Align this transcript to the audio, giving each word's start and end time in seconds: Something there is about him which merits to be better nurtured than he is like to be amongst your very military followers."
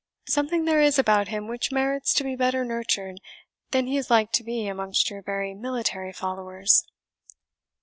Something 0.27 0.65
there 0.65 0.81
is 0.81 0.97
about 0.97 1.27
him 1.27 1.47
which 1.47 1.71
merits 1.71 2.11
to 2.15 2.23
be 2.23 2.35
better 2.35 2.65
nurtured 2.65 3.21
than 3.69 3.85
he 3.85 3.97
is 3.97 4.09
like 4.09 4.31
to 4.31 4.43
be 4.43 4.65
amongst 4.67 5.11
your 5.11 5.21
very 5.21 5.53
military 5.53 6.11
followers." 6.11 6.83